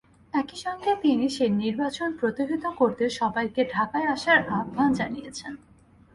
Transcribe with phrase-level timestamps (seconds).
[0.33, 5.53] একই সঙ্গে তিনি সেই নির্বাচন প্রতিহত করতে সবাইকে ঢাকায় আসার আহ্বান জানিয়েছেন।